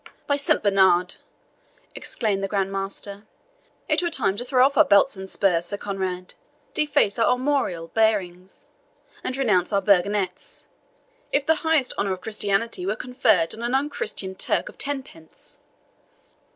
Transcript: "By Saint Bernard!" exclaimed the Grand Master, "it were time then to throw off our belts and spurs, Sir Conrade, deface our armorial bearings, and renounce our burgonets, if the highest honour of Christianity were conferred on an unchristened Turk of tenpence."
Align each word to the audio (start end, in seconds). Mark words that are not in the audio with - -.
"By 0.25 0.35
Saint 0.35 0.63
Bernard!" 0.63 1.17
exclaimed 1.93 2.41
the 2.41 2.47
Grand 2.47 2.71
Master, 2.71 3.27
"it 3.87 4.01
were 4.01 4.09
time 4.09 4.29
then 4.31 4.37
to 4.37 4.45
throw 4.45 4.65
off 4.65 4.75
our 4.75 4.83
belts 4.83 5.15
and 5.15 5.29
spurs, 5.29 5.67
Sir 5.67 5.77
Conrade, 5.77 6.33
deface 6.73 7.19
our 7.19 7.29
armorial 7.29 7.89
bearings, 7.89 8.67
and 9.23 9.37
renounce 9.37 9.71
our 9.71 9.79
burgonets, 9.79 10.65
if 11.31 11.45
the 11.45 11.53
highest 11.61 11.93
honour 11.99 12.13
of 12.13 12.21
Christianity 12.21 12.83
were 12.83 12.95
conferred 12.95 13.53
on 13.53 13.61
an 13.61 13.75
unchristened 13.75 14.39
Turk 14.39 14.69
of 14.69 14.79
tenpence." 14.79 15.59